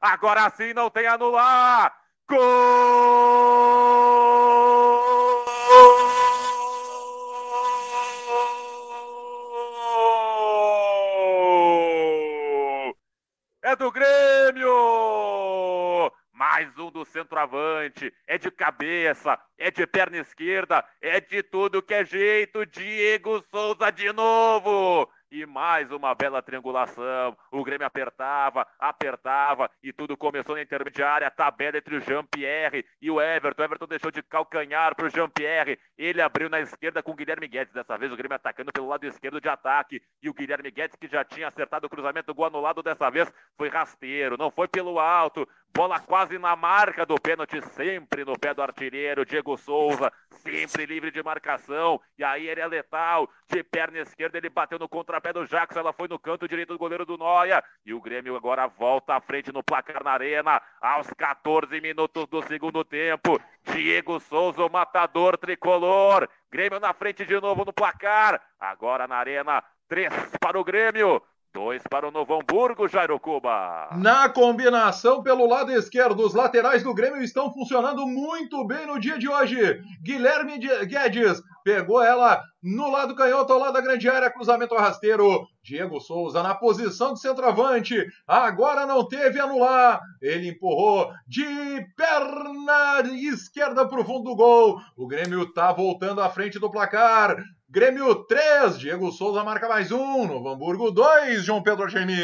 Agora 0.01 0.49
sim 0.51 0.73
não 0.73 0.89
tem 0.89 1.07
anular! 1.07 1.95
Gol! 2.27 3.75
É 13.61 13.75
do 13.75 13.91
Grêmio! 13.91 14.71
Mais 16.31 16.77
um 16.77 16.84
do 16.95 17.03
centroavante. 17.03 18.13
É 18.25 18.37
de 18.37 18.49
cabeça, 18.49 19.37
é 19.57 19.69
de 19.69 19.85
perna 19.85 20.17
esquerda, 20.17 20.83
é 21.01 21.19
de 21.19 21.43
tudo 21.43 21.83
que 21.83 21.93
é 21.93 22.05
jeito. 22.05 22.65
Diego 22.65 23.43
Souza 23.51 23.91
de 23.91 24.13
novo! 24.13 25.09
E 25.35 25.45
mais 25.45 25.91
uma 25.91 26.15
bela 26.15 26.41
triangulação. 26.41 27.37
O 27.51 27.61
Grêmio 27.61 27.85
apertava, 27.85 28.65
apertava 28.79 29.69
e 29.83 29.91
tudo 29.91 30.15
começou 30.15 30.55
na 30.55 30.61
intermediária. 30.61 31.29
Tabela 31.29 31.77
entre 31.77 31.97
o 31.97 31.99
Jean-Pierre 31.99 32.85
e 33.01 33.11
o 33.11 33.19
Everton. 33.19 33.61
O 33.61 33.65
Everton 33.65 33.85
deixou 33.85 34.11
de 34.11 34.23
calcanhar 34.23 34.95
para 34.95 35.07
o 35.07 35.09
Jean-Pierre. 35.09 35.77
Ele 35.97 36.21
abriu 36.21 36.49
na 36.49 36.61
esquerda 36.61 37.03
com 37.03 37.11
o 37.11 37.15
Guilherme 37.15 37.49
Guedes. 37.49 37.73
Dessa 37.73 37.97
vez 37.97 38.13
o 38.13 38.15
Grêmio 38.15 38.37
atacando 38.37 38.71
pelo 38.71 38.87
lado 38.87 39.05
esquerdo 39.05 39.41
de 39.41 39.49
ataque. 39.49 40.01
E 40.23 40.29
o 40.29 40.33
Guilherme 40.33 40.71
Guedes, 40.71 40.95
que 40.95 41.05
já 41.05 41.25
tinha 41.25 41.49
acertado 41.49 41.85
o 41.85 41.89
cruzamento, 41.89 42.33
gol 42.33 42.45
anulado 42.45 42.81
dessa 42.81 43.09
vez, 43.09 43.29
foi 43.57 43.67
rasteiro. 43.67 44.37
Não 44.37 44.49
foi 44.49 44.69
pelo 44.69 44.99
alto. 44.99 45.45
Bola 45.75 45.99
quase 45.99 46.39
na 46.39 46.55
marca 46.55 47.05
do 47.05 47.15
pênalti, 47.15 47.61
sempre 47.71 48.23
no 48.23 48.39
pé 48.39 48.53
do 48.53 48.61
artilheiro. 48.61 49.25
Diego 49.25 49.57
Souza, 49.57 50.09
sempre 50.29 50.85
livre 50.85 51.11
de 51.11 51.21
marcação. 51.21 51.99
E 52.17 52.23
aí 52.23 52.47
ele 52.47 52.61
é 52.61 52.67
letal. 52.67 53.29
De 53.49 53.61
perna 53.61 53.99
esquerda, 53.99 54.37
ele 54.37 54.49
bateu 54.49 54.79
no 54.79 54.87
contrapé 55.25 55.33
do 55.33 55.47
Jackson. 55.47 55.79
Ela 55.79 55.93
foi 55.93 56.07
no 56.07 56.19
canto 56.19 56.47
direito 56.47 56.73
do 56.73 56.77
goleiro 56.77 57.05
do 57.05 57.17
Noia. 57.17 57.63
E 57.85 57.93
o 57.93 58.01
Grêmio 58.01 58.35
agora 58.35 58.67
volta 58.67 59.15
à 59.15 59.21
frente 59.21 59.51
no 59.51 59.63
placar 59.63 60.03
na 60.03 60.11
arena. 60.11 60.61
Aos 60.79 61.07
14 61.17 61.81
minutos 61.81 62.27
do 62.27 62.41
segundo 62.43 62.83
tempo. 62.83 63.39
Diego 63.63 64.19
Souza, 64.19 64.63
o 64.63 64.69
matador 64.69 65.37
tricolor. 65.37 66.29
Grêmio 66.51 66.79
na 66.79 66.93
frente 66.93 67.25
de 67.25 67.39
novo 67.39 67.65
no 67.65 67.73
placar. 67.73 68.41
Agora 68.59 69.07
na 69.07 69.17
arena, 69.17 69.63
3 69.87 70.13
para 70.39 70.59
o 70.59 70.63
Grêmio. 70.63 71.21
Dois 71.55 71.81
para 71.89 72.05
o 72.05 72.11
Novo 72.11 72.33
Hamburgo, 72.35 72.85
Jairo 72.85 73.17
Cuba. 73.17 73.87
Na 73.95 74.27
combinação 74.27 75.23
pelo 75.23 75.47
lado 75.47 75.71
esquerdo, 75.71 76.19
os 76.19 76.33
laterais 76.33 76.83
do 76.83 76.93
Grêmio 76.93 77.23
estão 77.23 77.49
funcionando 77.49 78.05
muito 78.05 78.67
bem 78.67 78.85
no 78.85 78.99
dia 78.99 79.17
de 79.17 79.29
hoje. 79.29 79.81
Guilherme 80.03 80.57
Guedes 80.57 81.41
pegou 81.63 82.03
ela 82.03 82.43
no 82.61 82.91
lado 82.91 83.15
canhoto, 83.15 83.53
ao 83.53 83.59
lado 83.59 83.73
da 83.73 83.79
grande 83.79 84.09
área, 84.09 84.29
cruzamento 84.29 84.75
rasteiro. 84.75 85.47
Diego 85.63 85.99
Souza 86.01 86.43
na 86.43 86.53
posição 86.53 87.13
de 87.13 87.21
centroavante. 87.21 88.05
Agora 88.27 88.85
não 88.85 89.07
teve 89.07 89.39
anular. 89.39 90.01
Ele 90.21 90.49
empurrou 90.49 91.09
de 91.25 91.45
perna 91.95 93.01
esquerda 93.31 93.87
para 93.87 94.01
o 94.01 94.03
fundo 94.03 94.25
do 94.25 94.35
gol. 94.35 94.79
O 94.97 95.07
Grêmio 95.07 95.43
está 95.43 95.71
voltando 95.71 96.21
à 96.21 96.29
frente 96.29 96.59
do 96.59 96.69
placar. 96.69 97.37
Grêmio 97.67 98.13
3, 98.25 98.77
Diego 98.77 99.11
Souza 99.11 99.43
marca 99.43 99.67
mais 99.67 99.91
um. 99.91 100.27
Novo 100.27 100.49
Hamburgo 100.49 100.91
2, 100.91 101.43
João 101.43 101.63
Pedro 101.63 101.83
Argemi. 101.83 102.15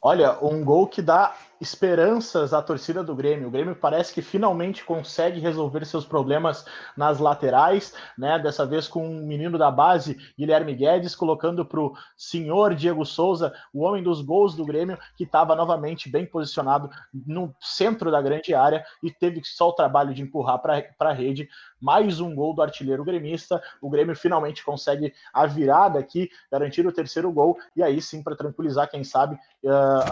Olha, 0.00 0.38
um 0.42 0.64
gol 0.64 0.86
que 0.86 1.02
dá 1.02 1.36
esperanças 1.60 2.54
à 2.54 2.62
torcida 2.62 3.02
do 3.02 3.14
Grêmio. 3.14 3.48
O 3.48 3.50
Grêmio 3.50 3.74
parece 3.74 4.12
que 4.12 4.22
finalmente 4.22 4.84
consegue 4.84 5.40
resolver 5.40 5.84
seus 5.84 6.04
problemas 6.04 6.64
nas 6.96 7.18
laterais, 7.18 7.92
né? 8.16 8.38
Dessa 8.38 8.64
vez 8.64 8.86
com 8.86 9.08
um 9.08 9.26
menino 9.26 9.58
da 9.58 9.70
base, 9.70 10.16
Guilherme 10.38 10.74
Guedes, 10.74 11.14
colocando 11.14 11.64
para 11.64 11.80
o 11.80 11.92
senhor 12.16 12.74
Diego 12.74 13.04
Souza, 13.04 13.52
o 13.72 13.82
homem 13.82 14.02
dos 14.02 14.20
gols 14.22 14.54
do 14.54 14.64
Grêmio, 14.64 14.98
que 15.16 15.24
estava 15.24 15.56
novamente 15.56 16.08
bem 16.08 16.24
posicionado 16.24 16.90
no 17.12 17.54
centro 17.60 18.10
da 18.10 18.22
grande 18.22 18.54
área 18.54 18.84
e 19.02 19.10
teve 19.10 19.40
só 19.44 19.68
o 19.68 19.72
trabalho 19.72 20.14
de 20.14 20.22
empurrar 20.22 20.60
para 20.60 20.84
a 21.00 21.12
rede. 21.12 21.48
Mais 21.80 22.20
um 22.20 22.34
gol 22.34 22.54
do 22.54 22.62
artilheiro 22.62 23.04
gremista. 23.04 23.62
O 23.80 23.88
Grêmio 23.88 24.16
finalmente 24.16 24.64
consegue 24.64 25.12
a 25.32 25.46
virada 25.46 25.98
aqui, 25.98 26.28
garantir 26.50 26.86
o 26.86 26.92
terceiro 26.92 27.30
gol, 27.32 27.56
e 27.76 27.82
aí 27.82 28.00
sim, 28.00 28.22
para 28.22 28.36
tranquilizar, 28.36 28.90
quem 28.90 29.04
sabe, 29.04 29.38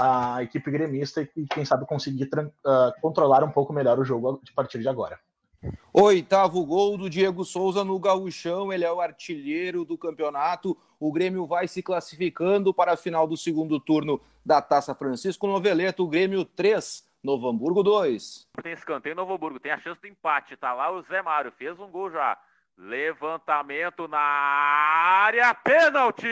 a 0.01 0.43
equipe 0.43 0.71
gremista 0.71 1.21
e, 1.37 1.47
quem 1.47 1.65
sabe, 1.65 1.87
conseguir 1.87 2.25
uh, 2.25 3.01
controlar 3.01 3.45
um 3.45 3.51
pouco 3.51 3.73
melhor 3.73 3.99
o 3.99 4.05
jogo 4.05 4.41
a 4.51 4.55
partir 4.55 4.81
de 4.81 4.89
agora. 4.89 5.19
Oitavo 5.93 6.65
gol 6.65 6.97
do 6.97 7.11
Diego 7.11 7.45
Souza 7.45 7.85
no 7.85 7.99
Gauchão, 7.99 8.73
ele 8.73 8.85
é 8.85 8.93
o 8.93 9.01
artilheiro 9.01 9.85
do 9.85 9.99
campeonato. 9.99 10.77
O 11.01 11.13
Grêmio 11.13 11.47
vai 11.47 11.67
se 11.69 11.83
classificando 11.83 12.73
para 12.73 12.93
a 12.93 12.97
final 12.97 13.27
do 13.27 13.37
segundo 13.37 13.81
turno 13.81 14.21
da 14.45 14.63
Taça 14.63 14.95
Francisco 14.95 15.47
Noveleto. 15.47 16.05
O 16.05 16.09
Grêmio 16.09 16.45
3, 16.45 17.09
Novo 17.23 17.49
Hamburgo 17.49 17.83
2. 17.83 18.47
Tem 18.63 18.73
escanteio 18.73 19.17
Novo 19.17 19.35
Hamburgo, 19.35 19.59
tem 19.59 19.73
a 19.73 19.81
chance 19.81 20.01
do 20.01 20.07
empate. 20.07 20.57
Tá 20.57 20.73
lá 20.73 20.91
o 20.93 21.03
Zé 21.03 21.23
Mário, 21.23 21.53
fez 21.53 21.79
um 21.81 21.91
gol 21.91 22.11
já. 22.11 22.39
Levantamento 22.79 24.07
na 24.07 24.19
área, 24.19 25.55
pênalti! 25.55 26.29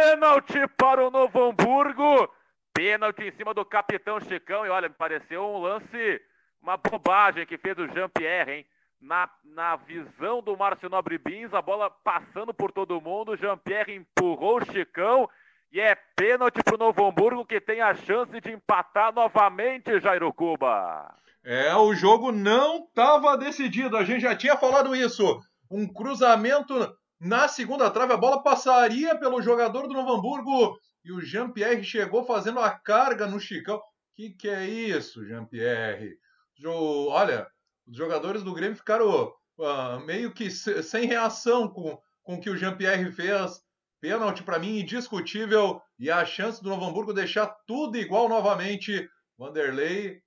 Pênalti 0.00 0.66
para 0.78 1.06
o 1.06 1.10
Novo 1.10 1.44
Hamburgo. 1.44 2.26
Pênalti 2.72 3.22
em 3.24 3.32
cima 3.32 3.52
do 3.52 3.66
capitão 3.66 4.18
Chicão. 4.18 4.64
E 4.64 4.70
olha, 4.70 4.88
me 4.88 4.94
pareceu 4.94 5.44
um 5.44 5.58
lance, 5.60 6.22
uma 6.62 6.78
bobagem 6.78 7.44
que 7.44 7.58
fez 7.58 7.76
o 7.76 7.86
Jean-Pierre, 7.86 8.50
hein? 8.50 8.66
Na, 8.98 9.28
na 9.44 9.76
visão 9.76 10.42
do 10.42 10.56
Márcio 10.56 10.88
Nobre 10.88 11.18
Bins, 11.18 11.52
a 11.52 11.60
bola 11.60 11.90
passando 11.90 12.54
por 12.54 12.72
todo 12.72 13.00
mundo. 13.00 13.36
Jean-Pierre 13.36 13.94
empurrou 13.94 14.62
o 14.62 14.72
Chicão. 14.72 15.28
E 15.70 15.78
é 15.78 15.94
pênalti 16.16 16.62
para 16.64 16.76
o 16.76 16.78
Novo 16.78 17.06
Hamburgo 17.06 17.44
que 17.44 17.60
tem 17.60 17.82
a 17.82 17.94
chance 17.94 18.40
de 18.40 18.52
empatar 18.52 19.14
novamente, 19.14 20.00
Jairo 20.00 20.32
Cuba. 20.32 21.14
É, 21.44 21.74
o 21.76 21.94
jogo 21.94 22.32
não 22.32 22.84
estava 22.84 23.36
decidido. 23.36 23.98
A 23.98 24.04
gente 24.04 24.22
já 24.22 24.34
tinha 24.34 24.56
falado 24.56 24.96
isso. 24.96 25.38
Um 25.70 25.86
cruzamento 25.86 26.74
na 27.20 27.48
segunda 27.48 27.90
trave, 27.90 28.14
a 28.14 28.16
bola 28.16 28.42
passaria 28.42 29.14
pelo 29.14 29.42
jogador 29.42 29.86
do 29.86 29.92
Novo 29.92 30.14
Hamburgo 30.14 30.78
e 31.04 31.12
o 31.12 31.20
Jean-Pierre 31.20 31.84
chegou 31.84 32.24
fazendo 32.24 32.60
a 32.60 32.70
carga 32.70 33.26
no 33.26 33.38
Chicão. 33.38 33.78
Que 34.16 34.30
que 34.30 34.48
é 34.48 34.66
isso, 34.66 35.26
Jean-Pierre? 35.26 36.16
Olha, 36.64 37.46
os 37.86 37.94
jogadores 37.94 38.42
do 38.42 38.54
Grêmio 38.54 38.76
ficaram 38.76 39.26
uh, 39.58 40.00
meio 40.06 40.32
que 40.32 40.50
sem 40.50 41.06
reação 41.06 41.68
com, 41.68 41.98
com 42.22 42.36
o 42.36 42.40
que 42.40 42.48
o 42.48 42.56
Jean-Pierre 42.56 43.12
fez. 43.12 43.60
Pênalti 44.00 44.42
para 44.42 44.58
mim 44.58 44.80
indiscutível 44.80 45.78
e 45.98 46.10
a 46.10 46.24
chance 46.24 46.62
do 46.62 46.70
Novo 46.70 46.86
Hamburgo 46.86 47.12
deixar 47.12 47.54
tudo 47.66 47.98
igual 47.98 48.30
novamente. 48.30 49.06
Vanderlei 49.38 50.22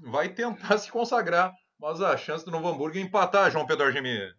vai 0.00 0.28
tentar 0.28 0.76
se 0.78 0.90
consagrar, 0.90 1.50
mas 1.80 2.02
a 2.02 2.14
chance 2.18 2.44
do 2.44 2.50
Novo 2.50 2.68
Hamburgo 2.68 2.98
é 2.98 3.00
empatar, 3.00 3.50
João 3.50 3.66
Pedro 3.66 3.86
Argemir. 3.86 4.34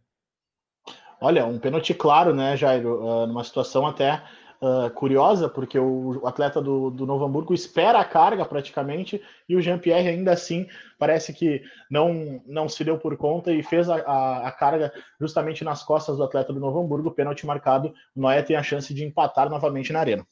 Olha, 1.20 1.46
um 1.46 1.60
pênalti 1.60 1.94
claro, 1.94 2.34
né, 2.34 2.56
Jairo? 2.56 3.04
Uh, 3.04 3.28
numa 3.28 3.44
situação 3.44 3.86
até 3.86 4.22
uh, 4.62 4.90
curiosa, 4.92 5.50
porque 5.50 5.80
o 5.80 6.26
atleta 6.26 6.62
do, 6.62 6.90
do 6.90 7.06
Novo 7.06 7.26
Hamburgo 7.26 7.54
espera 7.54 8.00
a 8.00 8.06
carga 8.06 8.46
praticamente 8.46 9.22
e 9.48 9.56
o 9.56 9.62
Jean-Pierre 9.62 10.10
ainda 10.10 10.32
assim 10.32 10.68
parece 11.00 11.34
que 11.34 11.64
não, 11.90 12.42
não 12.46 12.70
se 12.70 12.84
deu 12.84 12.98
por 12.98 13.18
conta 13.18 13.52
e 13.52 13.64
fez 13.64 13.90
a, 13.90 13.96
a, 13.96 14.48
a, 14.48 14.52
carga 14.52 14.94
justamente 15.20 15.64
nas 15.64 15.84
costas 15.84 16.18
do 16.18 16.24
atleta 16.24 16.54
do 16.54 16.60
Novo 16.60 16.80
Hamburgo. 16.80 17.12
Pênalti 17.12 17.46
marcado. 17.46 17.94
O 18.16 18.22
Noé 18.22 18.42
tem 18.42 18.56
a 18.56 18.64
chance 18.64 18.94
de 18.94 19.04
empatar 19.04 19.50
novamente 19.50 19.92
na 19.92 20.00
arena. 20.00 20.26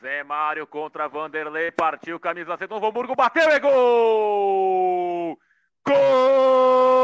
Zé 0.00 0.22
Mário 0.22 0.66
contra 0.66 1.08
Vanderlei, 1.08 1.72
partiu, 1.72 2.20
camisa 2.20 2.56
C, 2.56 2.68
Novo 2.68 2.86
Hamburgo, 2.86 3.16
bateu, 3.16 3.50
é 3.50 3.58
gol! 3.58 5.36
Gol! 5.84 6.97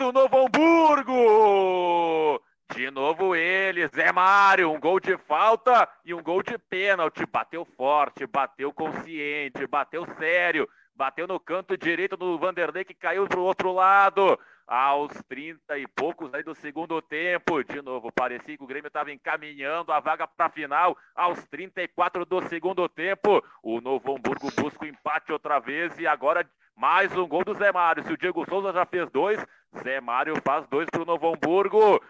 Do 0.00 0.10
Novo 0.10 0.46
Hamburgo! 0.46 2.42
De 2.74 2.90
novo 2.90 3.36
ele, 3.36 3.86
Zé 3.88 4.10
Mário, 4.10 4.72
um 4.72 4.80
gol 4.80 4.98
de 4.98 5.18
falta 5.18 5.86
e 6.02 6.14
um 6.14 6.22
gol 6.22 6.42
de 6.42 6.56
pênalti. 6.56 7.26
Bateu 7.26 7.66
forte, 7.76 8.26
bateu 8.26 8.72
consciente, 8.72 9.66
bateu 9.66 10.06
sério, 10.18 10.66
bateu 10.94 11.26
no 11.26 11.38
canto 11.38 11.76
direito 11.76 12.16
do 12.16 12.38
Vanderlei 12.38 12.82
que 12.82 12.94
caiu 12.94 13.26
pro 13.26 13.42
outro 13.42 13.72
lado 13.72 14.40
aos 14.66 15.12
30 15.28 15.76
e 15.76 15.86
poucos 15.86 16.32
aí 16.32 16.42
do 16.42 16.54
segundo 16.54 17.02
tempo. 17.02 17.62
De 17.62 17.82
novo, 17.82 18.10
parecia 18.10 18.56
que 18.56 18.64
o 18.64 18.66
Grêmio 18.66 18.88
estava 18.88 19.12
encaminhando 19.12 19.92
a 19.92 20.00
vaga 20.00 20.26
para 20.26 20.46
a 20.46 20.50
final. 20.50 20.96
Aos 21.14 21.44
34 21.48 22.24
do 22.24 22.40
segundo 22.48 22.88
tempo, 22.88 23.44
o 23.62 23.82
Novo 23.82 24.16
Hamburgo 24.16 24.50
busca 24.56 24.86
o 24.86 24.88
empate 24.88 25.30
outra 25.30 25.58
vez 25.58 25.98
e 25.98 26.06
agora 26.06 26.48
Mais 26.80 27.14
um 27.14 27.28
gol 27.28 27.44
do 27.44 27.52
Zé 27.52 27.70
Mário. 27.70 28.02
Se 28.02 28.10
o 28.10 28.16
Diego 28.16 28.42
Souza 28.48 28.72
já 28.72 28.86
fez 28.86 29.10
dois, 29.10 29.44
Zé 29.82 30.00
Mário 30.00 30.34
faz 30.44 30.66
dois 30.68 30.88
para 30.90 31.02
o 31.02 31.06
Novo 31.06 31.32
Hamburgo. 31.32 32.00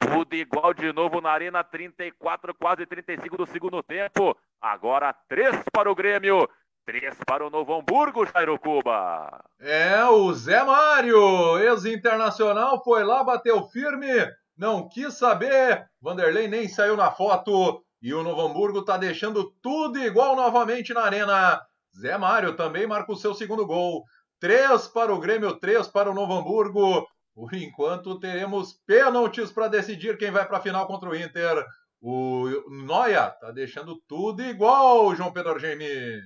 Tudo 0.00 0.34
igual 0.34 0.74
de 0.74 0.92
novo 0.92 1.20
na 1.20 1.30
Arena, 1.30 1.62
34, 1.62 2.54
quase 2.54 2.86
35 2.86 3.36
do 3.36 3.46
segundo 3.46 3.82
tempo. 3.82 4.36
Agora 4.60 5.14
três 5.28 5.56
para 5.72 5.90
o 5.90 5.94
Grêmio, 5.94 6.48
três 6.84 7.16
para 7.24 7.46
o 7.46 7.50
Novo 7.50 7.74
Hamburgo, 7.74 8.26
Jairo 8.26 8.58
Cuba. 8.58 9.44
É, 9.60 10.04
o 10.04 10.32
Zé 10.32 10.64
Mário, 10.64 11.58
ex-internacional, 11.58 12.82
foi 12.82 13.04
lá, 13.04 13.22
bateu 13.22 13.62
firme, 13.68 14.08
não 14.56 14.88
quis 14.88 15.14
saber. 15.14 15.86
Vanderlei 16.00 16.48
nem 16.48 16.66
saiu 16.68 16.96
na 16.96 17.10
foto. 17.10 17.84
E 18.00 18.12
o 18.12 18.24
Novo 18.24 18.40
Hamburgo 18.40 18.80
está 18.80 18.96
deixando 18.96 19.52
tudo 19.62 19.98
igual 20.00 20.34
novamente 20.34 20.92
na 20.92 21.02
Arena. 21.02 21.60
Zé 21.96 22.18
Mário 22.18 22.56
também 22.56 22.86
marca 22.86 23.12
o 23.12 23.16
seu 23.16 23.32
segundo 23.34 23.64
gol. 23.64 24.02
Três 24.42 24.88
para 24.88 25.14
o 25.14 25.20
Grêmio, 25.20 25.54
três 25.54 25.86
para 25.86 26.10
o 26.10 26.14
Novo 26.14 26.32
Hamburgo. 26.32 27.06
Por 27.32 27.54
enquanto, 27.54 28.18
teremos 28.18 28.72
pênaltis 28.84 29.52
para 29.52 29.68
decidir 29.68 30.18
quem 30.18 30.32
vai 30.32 30.44
para 30.44 30.58
a 30.58 30.60
final 30.60 30.84
contra 30.88 31.08
o 31.08 31.14
Inter. 31.14 31.64
O 32.00 32.48
Noia 32.68 33.30
tá 33.30 33.52
deixando 33.52 34.02
tudo 34.08 34.42
igual, 34.42 35.14
João 35.14 35.32
Pedro 35.32 35.52
Argemi. 35.52 36.20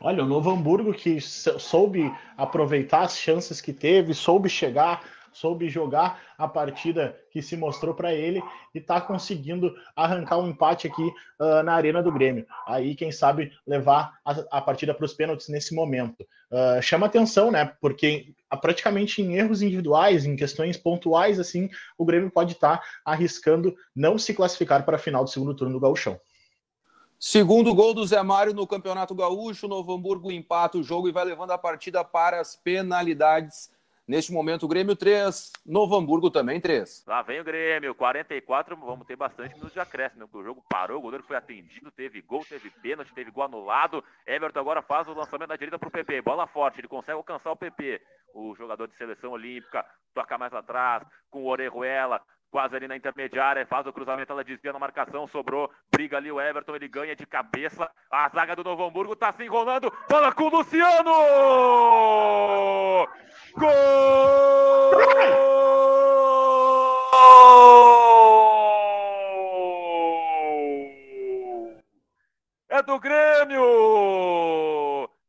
Olha, 0.00 0.24
o 0.24 0.26
Novo 0.26 0.50
Hamburgo 0.50 0.92
que 0.92 1.20
soube 1.20 2.12
aproveitar 2.36 3.02
as 3.02 3.16
chances 3.16 3.60
que 3.60 3.72
teve, 3.72 4.12
soube 4.12 4.48
chegar, 4.48 5.00
soube 5.34 5.68
jogar 5.68 6.22
a 6.38 6.48
partida 6.48 7.16
que 7.30 7.42
se 7.42 7.56
mostrou 7.56 7.94
para 7.94 8.14
ele 8.14 8.42
e 8.74 8.78
está 8.78 9.00
conseguindo 9.00 9.74
arrancar 9.94 10.38
um 10.38 10.48
empate 10.48 10.86
aqui 10.86 11.02
uh, 11.02 11.62
na 11.62 11.74
Arena 11.74 12.02
do 12.02 12.12
Grêmio. 12.12 12.46
Aí, 12.66 12.94
quem 12.94 13.12
sabe, 13.12 13.52
levar 13.66 14.14
a, 14.24 14.58
a 14.58 14.60
partida 14.60 14.94
para 14.94 15.04
os 15.04 15.12
pênaltis 15.12 15.48
nesse 15.48 15.74
momento. 15.74 16.26
Uh, 16.50 16.80
chama 16.80 17.06
atenção, 17.06 17.50
né? 17.50 17.72
Porque 17.80 18.32
praticamente 18.62 19.20
em 19.20 19.34
erros 19.34 19.60
individuais, 19.60 20.24
em 20.24 20.36
questões 20.36 20.76
pontuais, 20.76 21.40
assim, 21.40 21.68
o 21.98 22.04
Grêmio 22.04 22.30
pode 22.30 22.52
estar 22.52 22.78
tá 22.78 22.84
arriscando 23.04 23.74
não 23.94 24.16
se 24.16 24.32
classificar 24.32 24.84
para 24.84 24.96
a 24.96 25.00
final 25.00 25.24
do 25.24 25.30
segundo 25.30 25.54
turno 25.54 25.74
do 25.74 25.80
Gauchão. 25.80 26.18
Segundo 27.18 27.74
gol 27.74 27.94
do 27.94 28.06
Zé 28.06 28.22
Mário 28.22 28.52
no 28.52 28.66
Campeonato 28.66 29.14
Gaúcho, 29.14 29.66
Novo 29.66 29.94
Hamburgo 29.94 30.30
empata 30.30 30.76
o 30.76 30.82
jogo 30.82 31.08
e 31.08 31.12
vai 31.12 31.24
levando 31.24 31.52
a 31.52 31.58
partida 31.58 32.04
para 32.04 32.38
as 32.40 32.54
penalidades. 32.54 33.70
Neste 34.06 34.32
momento, 34.32 34.64
o 34.64 34.68
Grêmio 34.68 34.94
3, 34.94 35.50
Novo 35.64 35.96
Hamburgo 35.96 36.30
também 36.30 36.60
3. 36.60 37.04
Lá 37.06 37.22
vem 37.22 37.40
o 37.40 37.44
Grêmio, 37.44 37.94
44, 37.94 38.76
vamos 38.76 39.06
ter 39.06 39.16
bastante 39.16 39.54
minutos 39.54 39.72
de 39.72 39.80
acréscimo, 39.80 40.28
porque 40.28 40.36
o 40.36 40.44
jogo 40.44 40.62
parou, 40.68 40.98
o 40.98 41.00
goleiro 41.00 41.24
foi 41.24 41.36
atendido, 41.36 41.90
teve 41.90 42.20
gol, 42.20 42.44
teve 42.44 42.68
pênalti, 42.68 43.14
teve 43.14 43.30
gol 43.30 43.44
anulado. 43.44 44.04
Everton 44.26 44.60
agora 44.60 44.82
faz 44.82 45.08
o 45.08 45.14
lançamento 45.14 45.48
da 45.48 45.56
direita 45.56 45.78
para 45.78 45.88
o 45.88 45.90
PP, 45.90 46.20
bola 46.20 46.46
forte, 46.46 46.80
ele 46.80 46.88
consegue 46.88 47.16
alcançar 47.16 47.50
o 47.50 47.56
PP. 47.56 48.02
O 48.34 48.54
jogador 48.54 48.88
de 48.88 48.96
seleção 48.96 49.30
olímpica 49.30 49.86
toca 50.12 50.36
mais 50.36 50.52
atrás, 50.52 51.02
com 51.30 51.44
o 51.44 51.48
Orejuela, 51.48 52.20
quase 52.54 52.76
ali 52.76 52.86
na 52.86 52.96
intermediária, 52.96 53.66
faz 53.66 53.84
o 53.84 53.92
cruzamento, 53.92 54.30
ela 54.30 54.44
desvia 54.44 54.72
na 54.72 54.78
marcação, 54.78 55.26
sobrou, 55.26 55.68
briga 55.90 56.18
ali 56.18 56.30
o 56.30 56.40
Everton, 56.40 56.76
ele 56.76 56.86
ganha 56.86 57.16
de 57.16 57.26
cabeça, 57.26 57.90
a 58.08 58.28
zaga 58.28 58.54
do 58.54 58.62
Novo 58.62 58.84
Hamburgo 58.84 59.16
tá 59.16 59.32
se 59.32 59.42
enrolando, 59.42 59.92
bola 60.08 60.32
com 60.32 60.44
o 60.44 60.50
Luciano! 60.50 61.10
Gol! 63.56 63.68
É 72.68 72.80
do 72.84 73.00
Grêmio! 73.00 73.64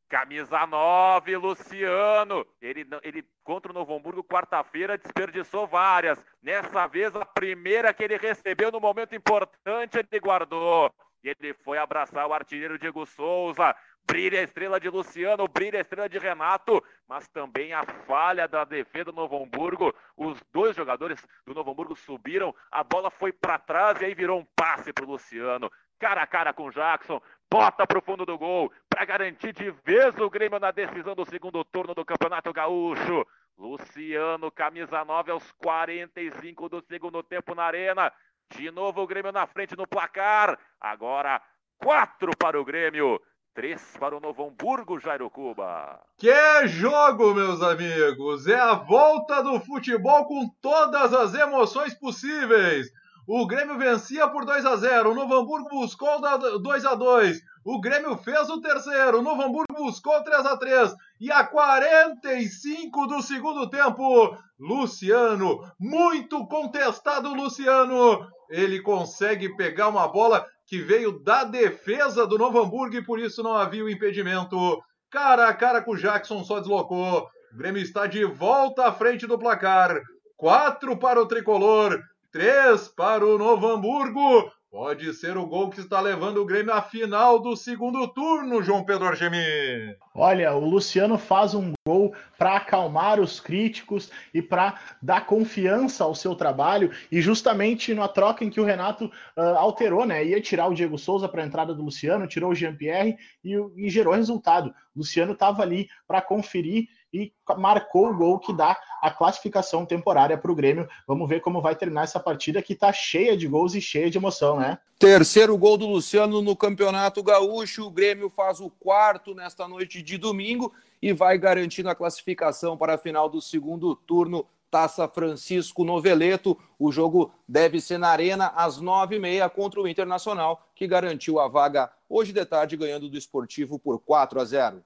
Camisa 0.07 0.67
9, 0.67 1.37
Luciano. 1.37 2.45
Ele, 2.61 2.87
ele 3.01 3.25
contra 3.45 3.71
o 3.71 3.75
Novo 3.75 3.95
Hamburgo, 3.95 4.23
quarta-feira, 4.23 4.97
desperdiçou 4.97 5.67
várias. 5.67 6.19
Nessa 6.41 6.87
vez, 6.87 7.15
a 7.15 7.23
primeira 7.23 7.93
que 7.93 8.03
ele 8.03 8.17
recebeu 8.17 8.71
no 8.71 8.79
momento 8.81 9.15
importante, 9.15 9.97
ele 9.97 10.19
guardou. 10.19 10.91
E 11.23 11.29
ele 11.29 11.53
foi 11.53 11.77
abraçar 11.77 12.27
o 12.27 12.33
artilheiro 12.33 12.77
Diego 12.77 13.05
Souza. 13.05 13.75
Brilha 14.03 14.39
a 14.39 14.43
estrela 14.43 14.79
de 14.79 14.89
Luciano, 14.89 15.47
brilha 15.47 15.79
a 15.79 15.81
estrela 15.81 16.07
de 16.07 16.19
Renato, 16.19 16.83
mas 17.07 17.27
também 17.27 17.73
a 17.73 17.83
falha 17.83 18.47
da 18.47 18.63
defesa 18.63 19.05
do 19.05 19.13
Novo 19.13 19.41
Hamburgo. 19.41 19.95
Os 20.15 20.39
dois 20.51 20.75
jogadores 20.75 21.25
do 21.45 21.55
Novo 21.55 21.71
Hamburgo 21.71 21.95
subiram, 21.95 22.53
a 22.71 22.83
bola 22.83 23.09
foi 23.09 23.31
para 23.31 23.57
trás 23.57 23.99
e 24.01 24.05
aí 24.05 24.13
virou 24.13 24.39
um 24.39 24.45
passe 24.55 24.93
para 24.93 25.05
o 25.05 25.07
Luciano. 25.07 25.71
Cara 25.97 26.21
a 26.21 26.27
cara 26.27 26.53
com 26.53 26.65
o 26.67 26.71
Jackson, 26.71 27.21
bota 27.51 27.85
para 27.85 27.99
o 27.99 28.01
fundo 28.01 28.25
do 28.25 28.37
gol 28.37 28.71
para 28.89 29.05
garantir 29.05 29.53
de 29.53 29.71
vez 29.83 30.17
o 30.19 30.29
Grêmio 30.29 30.59
na 30.59 30.71
decisão 30.71 31.15
do 31.15 31.25
segundo 31.25 31.63
turno 31.63 31.93
do 31.93 32.05
Campeonato 32.05 32.51
Gaúcho. 32.53 33.25
Luciano, 33.57 34.51
camisa 34.51 35.05
9 35.05 35.31
aos 35.31 35.51
45 35.53 36.67
do 36.67 36.81
segundo 36.81 37.23
tempo 37.23 37.55
na 37.55 37.63
arena. 37.63 38.11
De 38.53 38.69
novo 38.69 39.01
o 39.01 39.07
Grêmio 39.07 39.31
na 39.31 39.47
frente 39.47 39.75
no 39.77 39.87
placar. 39.87 40.59
Agora 40.79 41.41
quatro 41.77 42.35
para 42.37 42.59
o 42.59 42.65
Grêmio. 42.65 43.19
Três 43.53 43.95
para 43.97 44.17
o 44.17 44.19
Novo 44.19 44.45
Hamburgo, 44.45 44.99
Jairo 44.99 45.29
Cuba. 45.29 46.01
Que 46.17 46.67
jogo, 46.67 47.33
meus 47.33 47.61
amigos! 47.61 48.47
É 48.47 48.59
a 48.59 48.73
volta 48.73 49.41
do 49.41 49.61
futebol 49.61 50.25
com 50.25 50.49
todas 50.61 51.13
as 51.13 51.33
emoções 51.33 51.93
possíveis. 51.93 52.91
O 53.27 53.47
Grêmio 53.47 53.77
vencia 53.77 54.27
por 54.27 54.45
2 54.45 54.65
a 54.65 54.75
0. 54.75 55.11
O 55.11 55.15
Novo 55.15 55.33
Hamburgo 55.35 55.69
buscou 55.69 56.21
2 56.61 56.85
a 56.85 56.93
2. 56.93 57.41
O 57.65 57.81
Grêmio 57.81 58.15
fez 58.17 58.49
o 58.49 58.61
terceiro. 58.61 59.19
O 59.19 59.21
Novo 59.23 59.41
Hamburgo 59.41 59.73
buscou 59.75 60.23
3 60.23 60.45
a 60.45 60.55
3. 60.55 60.93
E 61.19 61.31
a 61.31 61.43
45 61.43 63.07
do 63.07 63.21
segundo 63.23 63.67
tempo, 63.67 64.37
Luciano, 64.59 65.59
muito 65.79 66.45
contestado 66.45 67.33
Luciano, 67.33 68.27
ele 68.49 68.79
consegue 68.81 69.55
pegar 69.55 69.87
uma 69.87 70.07
bola 70.07 70.45
que 70.67 70.79
veio 70.79 71.19
da 71.23 71.43
defesa 71.43 72.27
do 72.27 72.37
Novo 72.37 72.59
Hamburgo 72.59 72.95
e 72.95 73.05
por 73.05 73.19
isso 73.19 73.41
não 73.41 73.53
havia 73.53 73.83
o 73.83 73.89
impedimento. 73.89 74.79
Cara 75.09 75.47
a 75.47 75.53
cara 75.53 75.81
com 75.81 75.91
o 75.91 75.97
Jackson 75.97 76.43
só 76.43 76.59
deslocou. 76.59 77.27
O 77.53 77.57
Grêmio 77.57 77.81
está 77.81 78.05
de 78.05 78.23
volta 78.23 78.85
à 78.85 78.91
frente 78.91 79.25
do 79.25 79.39
placar. 79.39 79.99
4 80.37 80.97
para 80.97 81.21
o 81.21 81.25
tricolor, 81.25 81.97
3 82.35 82.89
para 82.89 83.25
o 83.25 83.37
Novo 83.37 83.65
Hamburgo. 83.65 84.51
Pode 84.69 85.13
ser 85.13 85.37
o 85.37 85.45
gol 85.45 85.69
que 85.69 85.79
está 85.79 86.01
levando 86.01 86.41
o 86.41 86.45
Grêmio 86.45 86.73
à 86.73 86.81
final 86.81 87.39
do 87.39 87.55
segundo 87.55 88.05
turno, 88.09 88.61
João 88.61 88.83
Pedro 88.83 89.05
Argemi. 89.05 89.95
Olha, 90.13 90.53
o 90.53 90.59
Luciano 90.59 91.17
faz 91.17 91.55
um 91.55 91.71
gol 91.87 92.13
para 92.37 92.57
acalmar 92.57 93.21
os 93.21 93.39
críticos 93.39 94.11
e 94.33 94.41
para 94.41 94.77
dar 95.01 95.25
confiança 95.25 96.03
ao 96.03 96.13
seu 96.13 96.35
trabalho. 96.35 96.91
E 97.09 97.21
justamente 97.21 97.93
na 97.93 98.09
troca 98.09 98.43
em 98.43 98.49
que 98.49 98.59
o 98.59 98.65
Renato 98.65 99.05
uh, 99.05 99.41
alterou, 99.55 100.05
né? 100.05 100.25
Ia 100.25 100.41
tirar 100.41 100.67
o 100.67 100.73
Diego 100.73 100.97
Souza 100.97 101.29
para 101.29 101.41
a 101.41 101.45
entrada 101.45 101.73
do 101.73 101.83
Luciano, 101.83 102.27
tirou 102.27 102.51
o 102.51 102.55
Jean-Pierre 102.55 103.15
e, 103.45 103.55
e 103.77 103.89
gerou 103.89 104.13
resultado. 104.13 104.75
O 104.93 104.99
Luciano 104.99 105.31
estava 105.31 105.61
ali 105.61 105.87
para 106.05 106.21
conferir 106.21 106.89
e 107.15 107.33
marcou 107.57 108.09
o 108.09 108.15
gol 108.15 108.39
que 108.39 108.51
dá 108.51 108.77
a 109.01 109.09
classificação 109.09 109.85
temporária 109.85 110.37
para 110.37 110.51
o 110.51 110.55
Grêmio. 110.55 110.87
Vamos 111.07 111.29
ver 111.29 111.39
como 111.39 111.61
vai 111.61 111.75
terminar 111.75 112.03
essa 112.03 112.19
partida 112.19 112.61
que 112.61 112.73
está 112.73 112.91
cheia 112.91 113.37
de 113.37 113.47
gols 113.47 113.73
e 113.73 113.81
cheia 113.81 114.09
de 114.09 114.17
emoção, 114.17 114.59
né? 114.59 114.77
Terceiro 114.99 115.57
gol 115.57 115.77
do 115.77 115.87
Luciano 115.87 116.41
no 116.41 116.55
Campeonato 116.55 117.23
Gaúcho. 117.23 117.85
O 117.85 117.91
Grêmio 117.91 118.29
faz 118.29 118.59
o 118.59 118.69
quarto 118.69 119.33
nesta 119.33 119.67
noite 119.67 120.01
de 120.01 120.17
domingo 120.17 120.73
e 121.01 121.13
vai 121.13 121.37
garantindo 121.37 121.89
a 121.89 121.95
classificação 121.95 122.77
para 122.77 122.95
a 122.95 122.97
final 122.97 123.29
do 123.29 123.41
segundo 123.41 123.95
turno. 123.95 124.45
Taça 124.69 125.07
Francisco 125.07 125.85
Noveleto. 125.85 126.57
O 126.77 126.91
jogo 126.91 127.31
deve 127.47 127.79
ser 127.79 127.97
na 127.97 128.09
Arena 128.09 128.47
às 128.55 128.81
nove 128.81 129.15
e 129.15 129.19
meia 129.19 129.49
contra 129.49 129.79
o 129.79 129.87
Internacional, 129.87 130.67
que 130.75 130.85
garantiu 130.85 131.39
a 131.39 131.47
vaga 131.47 131.89
hoje 132.09 132.33
de 132.33 132.45
tarde, 132.45 132.75
ganhando 132.75 133.09
do 133.09 133.17
Esportivo 133.17 133.79
por 133.79 133.99
4 133.99 134.41
a 134.41 134.43
0. 134.43 134.83